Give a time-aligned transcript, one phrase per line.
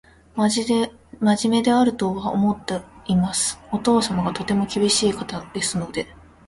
[0.35, 0.65] 真
[1.49, 3.59] 面目であるとは思っています。
[3.71, 6.07] お父様がとても厳しい方ですので